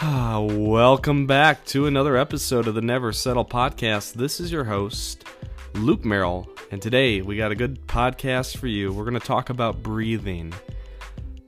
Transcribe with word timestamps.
Ah, 0.00 0.40
welcome 0.40 1.24
back 1.24 1.64
to 1.66 1.86
another 1.86 2.16
episode 2.16 2.66
of 2.66 2.74
the 2.74 2.80
Never 2.80 3.12
Settle 3.12 3.44
podcast. 3.44 4.14
This 4.14 4.40
is 4.40 4.50
your 4.50 4.64
host, 4.64 5.24
Luke 5.74 6.04
Merrill, 6.04 6.48
and 6.72 6.82
today 6.82 7.22
we 7.22 7.36
got 7.36 7.52
a 7.52 7.54
good 7.54 7.86
podcast 7.86 8.56
for 8.56 8.66
you. 8.66 8.92
We're 8.92 9.04
going 9.04 9.18
to 9.18 9.24
talk 9.24 9.50
about 9.50 9.82
breathing. 9.82 10.52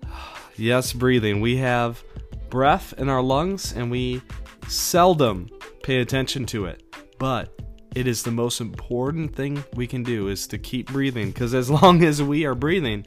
Yes, 0.58 0.92
breathing. 0.92 1.40
We 1.40 1.56
have 1.58 2.02
breath 2.48 2.94
in 2.96 3.08
our 3.08 3.20
lungs 3.20 3.72
and 3.72 3.90
we 3.90 4.22
seldom 4.68 5.50
pay 5.82 5.98
attention 6.00 6.46
to 6.46 6.66
it, 6.66 6.82
but 7.18 7.60
it 7.94 8.06
is 8.06 8.22
the 8.22 8.30
most 8.30 8.60
important 8.60 9.34
thing 9.34 9.62
we 9.74 9.86
can 9.88 10.02
do 10.02 10.28
is 10.28 10.46
to 10.46 10.56
keep 10.56 10.86
breathing 10.92 11.30
because 11.30 11.52
as 11.52 11.68
long 11.82 12.04
as 12.04 12.22
we 12.22 12.46
are 12.46 12.54
breathing, 12.54 13.06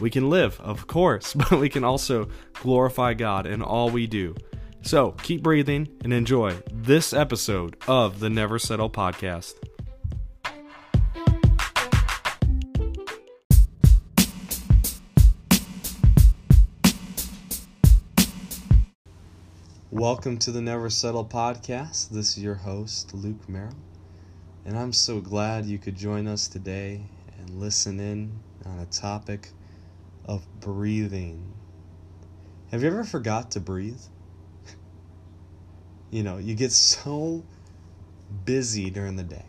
we 0.00 0.08
can 0.10 0.30
live, 0.30 0.58
of 0.60 0.86
course, 0.86 1.34
but 1.50 1.52
we 1.52 1.68
can 1.68 1.84
also 1.84 2.30
glorify 2.54 3.12
God 3.12 3.46
in 3.46 3.62
all 3.62 3.90
we 3.90 4.06
do. 4.06 4.34
So 4.82 5.12
keep 5.22 5.42
breathing 5.42 5.88
and 6.02 6.12
enjoy 6.12 6.62
this 6.72 7.12
episode 7.12 7.76
of 7.86 8.20
the 8.20 8.30
Never 8.30 8.58
Settle 8.58 8.88
podcast. 8.88 9.54
Welcome 19.90 20.38
to 20.38 20.52
the 20.52 20.62
Never 20.62 20.88
Settle 20.88 21.24
podcast. 21.24 22.10
This 22.10 22.36
is 22.36 22.42
your 22.42 22.54
host, 22.54 23.12
Luke 23.12 23.48
Merrill, 23.48 23.74
and 24.64 24.78
I'm 24.78 24.92
so 24.92 25.20
glad 25.20 25.66
you 25.66 25.78
could 25.78 25.96
join 25.96 26.26
us 26.26 26.46
today 26.46 27.02
and 27.38 27.50
listen 27.60 27.98
in 27.98 28.38
on 28.64 28.78
a 28.78 28.86
topic 28.86 29.50
of 30.24 30.46
breathing. 30.60 31.52
Have 32.70 32.82
you 32.82 32.88
ever 32.88 33.04
forgot 33.04 33.50
to 33.52 33.60
breathe? 33.60 34.00
You 36.10 36.22
know, 36.22 36.38
you 36.38 36.54
get 36.54 36.72
so 36.72 37.44
busy 38.44 38.90
during 38.90 39.16
the 39.16 39.22
day. 39.22 39.44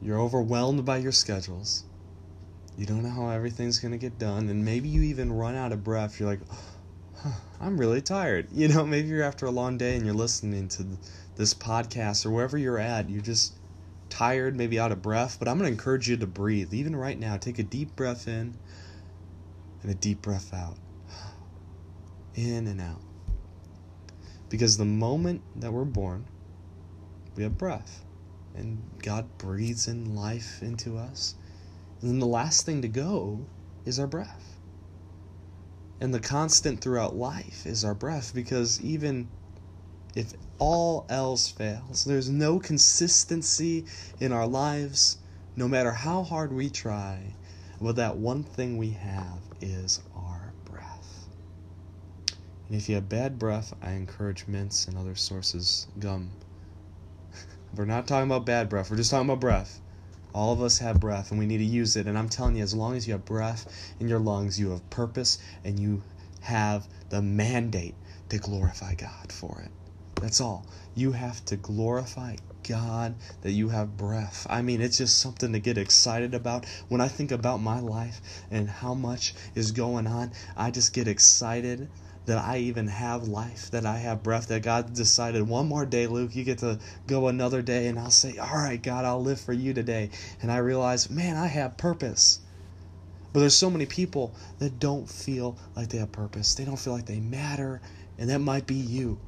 You're 0.00 0.20
overwhelmed 0.20 0.84
by 0.84 0.98
your 0.98 1.12
schedules. 1.12 1.84
You 2.76 2.86
don't 2.86 3.02
know 3.02 3.10
how 3.10 3.30
everything's 3.30 3.80
going 3.80 3.92
to 3.92 3.98
get 3.98 4.18
done. 4.18 4.48
And 4.48 4.64
maybe 4.64 4.88
you 4.88 5.02
even 5.02 5.32
run 5.32 5.56
out 5.56 5.72
of 5.72 5.82
breath. 5.82 6.20
You're 6.20 6.28
like, 6.28 6.40
I'm 7.60 7.78
really 7.78 8.00
tired. 8.00 8.48
You 8.52 8.68
know, 8.68 8.86
maybe 8.86 9.08
you're 9.08 9.24
after 9.24 9.46
a 9.46 9.50
long 9.50 9.78
day 9.78 9.96
and 9.96 10.04
you're 10.04 10.14
listening 10.14 10.68
to 10.68 10.86
this 11.36 11.54
podcast 11.54 12.24
or 12.24 12.30
wherever 12.30 12.56
you're 12.56 12.78
at. 12.78 13.10
You're 13.10 13.20
just 13.20 13.54
tired, 14.08 14.56
maybe 14.56 14.78
out 14.78 14.92
of 14.92 15.02
breath. 15.02 15.38
But 15.40 15.48
I'm 15.48 15.58
going 15.58 15.68
to 15.68 15.72
encourage 15.72 16.08
you 16.08 16.16
to 16.16 16.26
breathe. 16.26 16.72
Even 16.72 16.94
right 16.94 17.18
now, 17.18 17.36
take 17.36 17.58
a 17.58 17.64
deep 17.64 17.96
breath 17.96 18.28
in 18.28 18.56
and 19.82 19.90
a 19.90 19.94
deep 19.94 20.22
breath 20.22 20.54
out. 20.54 20.76
In 22.34 22.68
and 22.68 22.80
out. 22.80 23.07
Because 24.48 24.76
the 24.76 24.84
moment 24.84 25.42
that 25.56 25.72
we're 25.72 25.84
born, 25.84 26.26
we 27.36 27.42
have 27.42 27.58
breath. 27.58 28.04
And 28.54 28.82
God 29.02 29.26
breathes 29.38 29.86
in 29.86 30.16
life 30.16 30.62
into 30.62 30.96
us. 30.96 31.34
And 32.00 32.10
then 32.10 32.18
the 32.18 32.26
last 32.26 32.64
thing 32.64 32.82
to 32.82 32.88
go 32.88 33.40
is 33.84 33.98
our 33.98 34.06
breath. 34.06 34.58
And 36.00 36.14
the 36.14 36.20
constant 36.20 36.80
throughout 36.80 37.16
life 37.16 37.66
is 37.66 37.84
our 37.84 37.94
breath 37.94 38.32
because 38.34 38.80
even 38.80 39.28
if 40.14 40.32
all 40.58 41.06
else 41.08 41.48
fails, 41.48 42.04
there's 42.04 42.28
no 42.28 42.58
consistency 42.58 43.84
in 44.20 44.32
our 44.32 44.46
lives, 44.46 45.18
no 45.56 45.68
matter 45.68 45.92
how 45.92 46.22
hard 46.22 46.52
we 46.52 46.70
try. 46.70 47.34
But 47.80 47.96
that 47.96 48.16
one 48.16 48.42
thing 48.42 48.76
we 48.76 48.90
have 48.90 49.40
is. 49.60 50.00
And 52.68 52.76
if 52.76 52.88
you 52.88 52.96
have 52.96 53.08
bad 53.08 53.38
breath, 53.38 53.74
I 53.80 53.92
encourage 53.92 54.46
mints 54.46 54.86
and 54.86 54.98
other 54.98 55.14
sources, 55.14 55.86
gum. 55.98 56.30
we're 57.74 57.86
not 57.86 58.06
talking 58.06 58.30
about 58.30 58.44
bad 58.44 58.68
breath, 58.68 58.90
we're 58.90 58.98
just 58.98 59.10
talking 59.10 59.28
about 59.28 59.40
breath. 59.40 59.80
All 60.34 60.52
of 60.52 60.60
us 60.60 60.78
have 60.78 61.00
breath 61.00 61.30
and 61.30 61.40
we 61.40 61.46
need 61.46 61.58
to 61.58 61.64
use 61.64 61.96
it. 61.96 62.06
And 62.06 62.18
I'm 62.18 62.28
telling 62.28 62.56
you, 62.56 62.62
as 62.62 62.74
long 62.74 62.94
as 62.94 63.06
you 63.06 63.12
have 63.12 63.24
breath 63.24 63.94
in 63.98 64.08
your 64.08 64.18
lungs, 64.18 64.60
you 64.60 64.70
have 64.70 64.88
purpose 64.90 65.38
and 65.64 65.80
you 65.80 66.02
have 66.40 66.86
the 67.08 67.22
mandate 67.22 67.94
to 68.28 68.38
glorify 68.38 68.94
God 68.94 69.32
for 69.32 69.62
it. 69.64 69.70
That's 70.20 70.40
all. 70.40 70.66
You 70.94 71.12
have 71.12 71.44
to 71.46 71.56
glorify 71.56 72.36
God 72.68 73.14
that 73.40 73.52
you 73.52 73.70
have 73.70 73.96
breath. 73.96 74.46
I 74.50 74.60
mean, 74.60 74.82
it's 74.82 74.98
just 74.98 75.18
something 75.18 75.52
to 75.52 75.58
get 75.58 75.78
excited 75.78 76.34
about. 76.34 76.66
When 76.88 77.00
I 77.00 77.08
think 77.08 77.32
about 77.32 77.62
my 77.62 77.80
life 77.80 78.20
and 78.50 78.68
how 78.68 78.92
much 78.92 79.34
is 79.54 79.72
going 79.72 80.06
on, 80.06 80.32
I 80.56 80.70
just 80.70 80.92
get 80.92 81.08
excited 81.08 81.88
that 82.28 82.38
I 82.38 82.58
even 82.58 82.86
have 82.88 83.26
life, 83.26 83.70
that 83.70 83.84
I 83.84 83.96
have 83.96 84.22
breath, 84.22 84.48
that 84.48 84.62
God 84.62 84.94
decided 84.94 85.48
one 85.48 85.66
more 85.66 85.86
day, 85.86 86.06
Luke, 86.06 86.36
you 86.36 86.44
get 86.44 86.58
to 86.58 86.78
go 87.06 87.28
another 87.28 87.62
day, 87.62 87.88
and 87.88 87.98
I'll 87.98 88.10
say, 88.10 88.38
All 88.38 88.54
right, 88.54 88.80
God, 88.80 89.04
I'll 89.04 89.22
live 89.22 89.40
for 89.40 89.52
you 89.52 89.74
today. 89.74 90.10
And 90.40 90.52
I 90.52 90.58
realize, 90.58 91.10
man, 91.10 91.36
I 91.36 91.46
have 91.46 91.76
purpose. 91.76 92.40
But 93.32 93.40
there's 93.40 93.56
so 93.56 93.70
many 93.70 93.86
people 93.86 94.34
that 94.58 94.78
don't 94.78 95.08
feel 95.08 95.58
like 95.74 95.88
they 95.88 95.98
have 95.98 96.12
purpose. 96.12 96.54
They 96.54 96.64
don't 96.64 96.78
feel 96.78 96.92
like 96.92 97.06
they 97.06 97.20
matter, 97.20 97.80
and 98.18 98.30
that 98.30 98.40
might 98.40 98.66
be 98.66 98.74
you. 98.74 99.18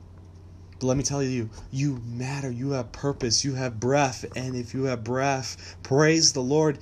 But 0.79 0.87
let 0.87 0.97
me 0.97 1.03
tell 1.03 1.23
you, 1.23 1.51
you 1.71 2.01
matter. 2.07 2.51
You 2.51 2.71
have 2.71 2.93
purpose. 2.93 3.45
You 3.45 3.55
have 3.55 3.81
breath. 3.81 4.25
And 4.35 4.57
if 4.57 4.73
you 4.73 4.85
have 4.85 5.05
breath, 5.05 5.77
praise 5.83 6.33
the 6.33 6.43
Lord. 6.43 6.79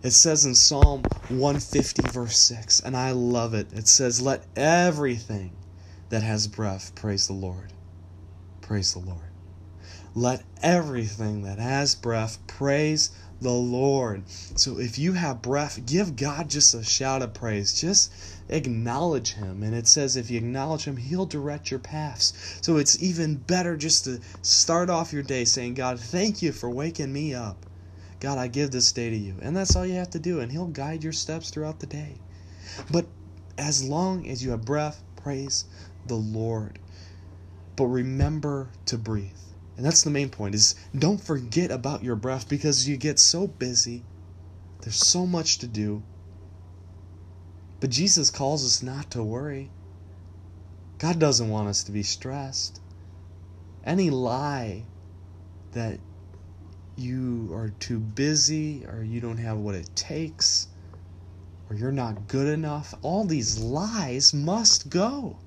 It 0.00 0.12
says 0.12 0.46
in 0.46 0.54
Psalm 0.54 1.02
150, 1.28 2.02
verse 2.10 2.38
6, 2.38 2.80
and 2.80 2.96
I 2.96 3.10
love 3.10 3.52
it. 3.54 3.72
It 3.72 3.88
says, 3.88 4.22
Let 4.22 4.44
everything 4.54 5.56
that 6.08 6.22
has 6.22 6.46
breath 6.46 6.94
praise 6.94 7.26
the 7.26 7.32
Lord. 7.32 7.72
Praise 8.60 8.92
the 8.92 9.00
Lord. 9.00 9.32
Let 10.14 10.44
everything 10.62 11.42
that 11.42 11.58
has 11.58 11.96
breath 11.96 12.38
praise 12.46 13.10
the 13.40 13.50
Lord. 13.50 14.28
So 14.28 14.78
if 14.78 14.98
you 14.98 15.12
have 15.14 15.42
breath, 15.42 15.84
give 15.84 16.16
God 16.16 16.48
just 16.48 16.74
a 16.74 16.84
shout 16.84 17.22
of 17.22 17.34
praise. 17.34 17.80
Just 17.80 18.12
acknowledge 18.48 19.34
Him. 19.34 19.62
And 19.62 19.74
it 19.74 19.88
says 19.88 20.16
if 20.16 20.30
you 20.30 20.38
acknowledge 20.38 20.84
Him, 20.84 20.96
He'll 20.96 21.26
direct 21.26 21.70
your 21.70 21.80
paths. 21.80 22.58
So 22.62 22.76
it's 22.76 23.02
even 23.02 23.36
better 23.36 23.76
just 23.76 24.04
to 24.04 24.20
start 24.42 24.90
off 24.90 25.12
your 25.12 25.22
day 25.22 25.44
saying, 25.44 25.74
God, 25.74 25.98
thank 25.98 26.40
you 26.40 26.52
for 26.52 26.70
waking 26.70 27.12
me 27.12 27.34
up. 27.34 27.66
God, 28.20 28.38
I 28.38 28.48
give 28.48 28.70
this 28.70 28.92
day 28.92 29.10
to 29.10 29.16
you. 29.16 29.36
And 29.40 29.56
that's 29.56 29.76
all 29.76 29.86
you 29.86 29.94
have 29.94 30.10
to 30.10 30.18
do. 30.18 30.40
And 30.40 30.50
He'll 30.50 30.66
guide 30.66 31.04
your 31.04 31.12
steps 31.12 31.50
throughout 31.50 31.80
the 31.80 31.86
day. 31.86 32.16
But 32.90 33.06
as 33.56 33.88
long 33.88 34.26
as 34.28 34.42
you 34.42 34.50
have 34.50 34.64
breath, 34.64 35.02
praise 35.16 35.64
the 36.06 36.16
Lord. 36.16 36.78
But 37.76 37.86
remember 37.86 38.70
to 38.86 38.98
breathe. 38.98 39.32
And 39.76 39.86
that's 39.86 40.02
the 40.02 40.10
main 40.10 40.28
point 40.28 40.56
is 40.56 40.74
don't 40.96 41.22
forget 41.22 41.70
about 41.70 42.02
your 42.02 42.16
breath 42.16 42.48
because 42.48 42.88
you 42.88 42.96
get 42.96 43.20
so 43.20 43.46
busy. 43.46 44.02
There's 44.82 44.96
so 44.96 45.24
much 45.24 45.58
to 45.58 45.68
do. 45.68 46.02
But 47.80 47.90
Jesus 47.90 48.30
calls 48.30 48.64
us 48.64 48.82
not 48.82 49.10
to 49.12 49.22
worry. 49.22 49.70
God 50.98 51.20
doesn't 51.20 51.48
want 51.48 51.68
us 51.68 51.84
to 51.84 51.92
be 51.92 52.02
stressed. 52.02 52.80
Any 53.84 54.10
lie 54.10 54.82
that 55.72 56.00
you 56.98 57.50
are 57.54 57.70
too 57.70 57.98
busy 58.00 58.84
or 58.86 59.02
you 59.02 59.20
don't 59.20 59.38
have 59.38 59.58
what 59.58 59.74
it 59.74 59.94
takes 59.94 60.68
or 61.68 61.76
you're 61.76 61.92
not 61.92 62.28
good 62.28 62.48
enough, 62.48 62.94
all 63.02 63.24
these 63.24 63.58
lies 63.58 64.32
must 64.34 64.88
go. 64.90 65.38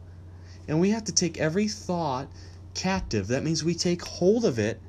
And 0.67 0.79
we 0.79 0.91
have 0.91 1.05
to 1.05 1.11
take 1.11 1.39
every 1.39 1.67
thought 1.67 2.29
captive. 2.73 3.27
That 3.27 3.43
means 3.43 3.63
we 3.63 3.75
take 3.75 4.03
hold 4.03 4.45
of 4.45 4.59
it 4.59 4.81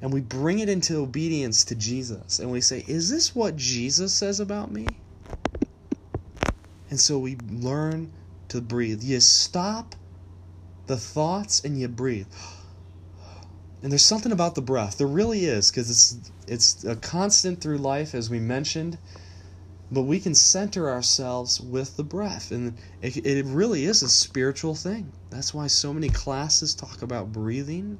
and 0.00 0.12
we 0.12 0.20
bring 0.20 0.60
it 0.60 0.68
into 0.68 0.98
obedience 0.98 1.64
to 1.66 1.74
Jesus. 1.74 2.38
And 2.38 2.50
we 2.50 2.60
say, 2.60 2.84
Is 2.86 3.10
this 3.10 3.34
what 3.34 3.56
Jesus 3.56 4.14
says 4.14 4.40
about 4.40 4.70
me? 4.70 5.00
And 6.90 7.00
so 7.00 7.18
we 7.18 7.36
learn 7.50 8.12
to 8.48 8.60
breathe. 8.60 9.02
You 9.02 9.20
stop 9.20 9.94
the 10.86 10.96
thoughts 10.96 11.64
and 11.64 11.78
you 11.78 11.88
breathe. 11.88 12.32
And 13.82 13.90
there's 13.90 14.04
something 14.04 14.32
about 14.32 14.54
the 14.54 14.60
breath. 14.62 14.98
There 14.98 15.06
really 15.06 15.46
is, 15.46 15.70
because 15.70 15.90
it's 15.90 16.32
it's 16.46 16.84
a 16.84 16.96
constant 16.96 17.60
through 17.60 17.78
life, 17.78 18.14
as 18.14 18.28
we 18.28 18.38
mentioned. 18.38 18.98
But 19.92 20.02
we 20.02 20.20
can 20.20 20.36
center 20.36 20.88
ourselves 20.88 21.60
with 21.60 21.96
the 21.96 22.04
breath, 22.04 22.52
and 22.52 22.76
it, 23.02 23.16
it 23.26 23.44
really 23.46 23.86
is 23.86 24.02
a 24.02 24.08
spiritual 24.08 24.76
thing. 24.76 25.10
That's 25.30 25.52
why 25.52 25.66
so 25.66 25.92
many 25.92 26.08
classes 26.08 26.74
talk 26.74 27.02
about 27.02 27.32
breathing. 27.32 27.98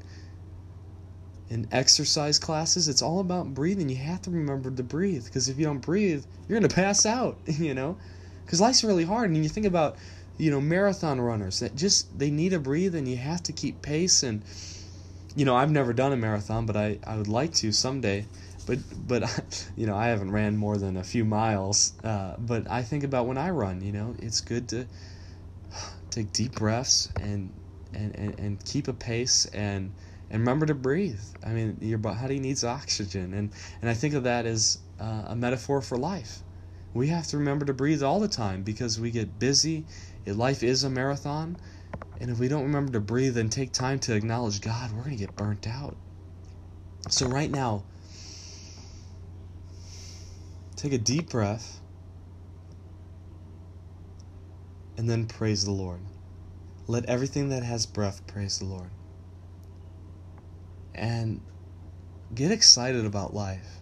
In 1.49 1.67
exercise 1.73 2.38
classes, 2.38 2.87
it's 2.87 3.03
all 3.03 3.19
about 3.19 3.55
breathing. 3.55 3.88
You 3.88 3.97
have 3.97 4.23
to 4.23 4.31
remember 4.31 4.71
to 4.71 4.83
breathe, 4.85 5.25
because 5.25 5.49
if 5.49 5.59
you 5.59 5.65
don't 5.65 5.81
breathe, 5.81 6.25
you're 6.47 6.61
gonna 6.61 6.73
pass 6.73 7.05
out. 7.05 7.38
You 7.47 7.75
know, 7.75 7.97
because 8.44 8.61
life's 8.61 8.85
really 8.85 9.05
hard. 9.05 9.31
And 9.31 9.43
you 9.43 9.49
think 9.49 9.67
about, 9.67 9.97
you 10.37 10.50
know, 10.53 10.61
marathon 10.61 11.21
runners 11.21 11.59
that 11.59 11.75
just 11.75 12.17
they 12.17 12.31
need 12.31 12.50
to 12.50 12.61
breathe, 12.61 12.94
and 12.94 13.09
you 13.09 13.17
have 13.17 13.43
to 13.44 13.53
keep 13.53 13.83
pace 13.83 14.23
and 14.23 14.44
you 15.35 15.44
know, 15.44 15.56
I've 15.56 15.71
never 15.71 15.93
done 15.93 16.12
a 16.12 16.17
marathon, 16.17 16.67
but 16.67 16.77
I, 16.77 16.99
I 17.06 17.17
would 17.17 17.29
like 17.29 17.53
to 17.55 17.73
someday. 17.73 18.27
But 18.67 18.79
but 19.06 19.71
you 19.77 19.87
know, 19.87 19.97
I 19.97 20.09
haven't 20.09 20.32
ran 20.32 20.56
more 20.56 20.77
than 20.77 20.97
a 20.97 21.05
few 21.05 21.25
miles. 21.25 21.93
Uh, 22.03 22.35
but 22.38 22.71
I 22.71 22.82
think 22.82 23.05
about 23.05 23.27
when 23.27 23.38
I 23.38 23.50
run. 23.50 23.81
You 23.81 23.93
know, 23.93 24.15
it's 24.19 24.41
good 24.41 24.69
to 24.71 24.87
take 26.11 26.32
deep 26.32 26.55
breaths 26.56 27.09
and 27.19 27.53
and, 27.93 28.15
and, 28.17 28.38
and 28.38 28.65
keep 28.65 28.88
a 28.88 28.93
pace 28.93 29.47
and 29.47 29.93
and 30.31 30.41
remember 30.41 30.67
to 30.67 30.75
breathe. 30.75 31.23
I 31.44 31.50
mean, 31.50 31.79
your 31.81 31.99
body 31.99 32.38
needs 32.38 32.65
oxygen, 32.65 33.35
and 33.35 33.53
and 33.81 33.91
I 33.91 33.94
think 33.94 34.15
of 34.15 34.25
that 34.25 34.47
as 34.47 34.79
uh, 35.00 35.25
a 35.29 35.37
metaphor 35.37 35.81
for 35.81 35.97
life. 35.97 36.43
We 36.93 37.06
have 37.09 37.29
to 37.29 37.38
remember 37.38 37.65
to 37.67 37.73
breathe 37.73 38.03
all 38.03 38.19
the 38.19 38.29
time 38.29 38.62
because 38.62 38.99
we 38.99 39.12
get 39.12 39.38
busy. 39.38 39.87
Life 40.26 40.62
is 40.62 40.83
a 40.83 40.91
marathon, 40.91 41.56
and 42.20 42.31
if 42.31 42.38
we 42.38 42.49
don't 42.49 42.64
remember 42.64 42.93
to 42.93 43.00
breathe 43.00 43.38
and 43.38 43.50
take 43.50 43.72
time 43.72 43.99
to 44.00 44.14
acknowledge 44.14 44.61
God, 44.61 44.93
we're 44.93 45.05
gonna 45.05 45.17
get 45.17 45.34
burnt 45.37 45.67
out. 45.67 45.96
So 47.08 47.26
right 47.26 47.50
now, 47.50 47.84
take 50.76 50.93
a 50.93 50.99
deep 50.99 51.31
breath, 51.31 51.81
and 54.99 55.08
then 55.08 55.26
praise 55.26 55.64
the 55.64 55.70
Lord. 55.70 56.00
Let 56.87 57.06
everything 57.06 57.49
that 57.49 57.62
has 57.62 57.87
breath 57.87 58.26
praise 58.26 58.58
the 58.58 58.66
Lord 58.66 58.90
and 60.94 61.40
get 62.34 62.50
excited 62.50 63.06
about 63.06 63.32
life 63.32 63.81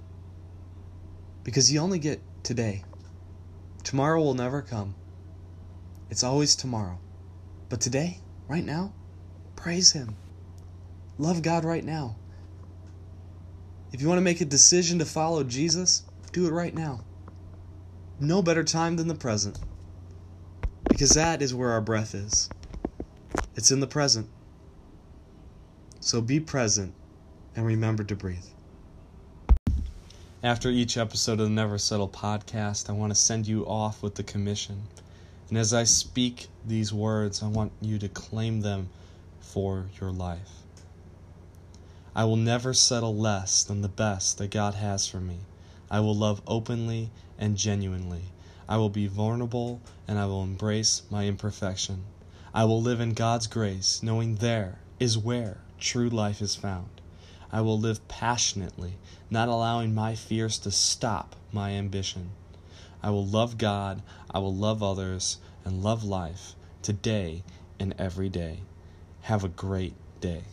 because 1.43 1.73
you 1.73 1.81
only 1.81 1.99
get 1.99 2.21
today. 2.45 2.85
Tomorrow 3.83 4.21
will 4.21 4.35
never 4.35 4.63
come, 4.63 4.95
it's 6.11 6.23
always 6.23 6.55
tomorrow. 6.55 6.99
But 7.69 7.81
today, 7.81 8.21
right 8.49 8.65
now, 8.65 8.93
praise 9.57 9.93
Him. 9.93 10.17
Love 11.19 11.43
God 11.43 11.65
right 11.65 11.85
now. 11.85 12.17
If 13.93 14.01
you 14.01 14.09
want 14.09 14.19
to 14.19 14.25
make 14.25 14.41
a 14.41 14.45
decision 14.45 14.99
to 14.99 15.05
follow 15.05 15.45
Jesus, 15.45 16.03
do 16.33 16.47
it 16.47 16.53
right 16.53 16.75
now. 16.75 17.01
No 18.21 18.43
better 18.43 18.65
time 18.65 18.97
than 18.97 19.09
the 19.09 19.15
present. 19.15 19.59
Because 20.89 21.11
that 21.11 21.43
is 21.43 21.55
where 21.55 21.71
our 21.71 21.81
breath 21.81 22.15
is. 22.15 22.49
It's 23.55 23.71
in 23.71 23.81
the 23.81 23.87
present. 23.87 24.29
So 26.01 26.21
be 26.21 26.41
present 26.41 26.95
and 27.55 27.67
remember 27.67 28.05
to 28.05 28.15
breathe. 28.15 28.47
After 30.43 30.71
each 30.71 30.97
episode 30.97 31.41
of 31.41 31.47
the 31.47 31.51
Never 31.51 31.79
Settle 31.79 32.09
podcast, 32.09 32.89
I 32.89 32.93
want 32.93 33.11
to 33.11 33.17
send 33.17 33.49
you 33.49 33.67
off 33.67 34.03
with 34.03 34.15
the 34.15 34.23
commission. 34.23 34.87
And 35.49 35.57
as 35.57 35.73
I 35.73 35.85
speak 35.85 36.49
these 36.67 36.93
words, 36.93 37.43
I 37.43 37.49
want 37.49 37.73
you 37.81 37.99
to 37.99 38.09
claim 38.09 38.61
them 38.61 38.91
for 39.41 39.87
your 40.01 40.11
life. 40.11 40.63
I 42.15 42.25
will 42.25 42.37
never 42.37 42.75
settle 42.75 43.17
less 43.17 43.65
than 43.65 43.81
the 43.81 43.89
best 43.89 44.39
that 44.39 44.51
God 44.51 44.75
has 44.75 45.07
for 45.07 45.21
me. 45.21 45.39
I 45.91 46.01
will 46.01 46.15
love 46.15 46.43
openly 46.47 47.11
and 47.39 47.57
genuinely. 47.57 48.25
I 48.69 48.77
will 48.77 48.91
be 48.91 49.07
vulnerable 49.07 49.81
and 50.07 50.19
I 50.19 50.27
will 50.27 50.43
embrace 50.43 51.03
my 51.11 51.27
imperfection. 51.27 52.05
I 52.53 52.65
will 52.65 52.83
live 52.83 53.01
in 53.01 53.15
God's 53.15 53.47
grace, 53.47 54.03
knowing 54.03 54.37
there 54.37 54.81
is 55.01 55.17
where 55.17 55.59
true 55.79 56.11
life 56.11 56.43
is 56.43 56.57
found. 56.57 57.01
I 57.51 57.63
will 57.63 57.79
live 57.79 58.07
passionately, 58.09 58.99
not 59.31 59.49
allowing 59.49 59.95
my 59.95 60.15
fears 60.15 60.59
to 60.59 60.71
stop 60.71 61.37
my 61.53 61.71
ambition. 61.71 62.33
I 63.03 63.11
will 63.11 63.27
love 63.27 63.59
God, 63.59 64.03
I 64.31 64.39
will 64.39 64.55
love 64.55 64.83
others, 64.83 65.39
and 65.65 65.83
love 65.83 66.05
life 66.05 66.55
today 66.83 67.45
and 67.79 67.95
every 67.99 68.29
day. 68.29 68.61
Have 69.23 69.45
a 69.45 69.49
great 69.49 69.95
day. 70.21 70.45